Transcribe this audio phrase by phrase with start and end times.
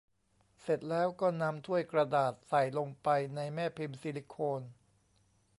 [0.61, 4.61] เสร็จแล้วก็นำถ้วยกระดาษใส่ลงไปในแม่พิมพ์ซิลิโคน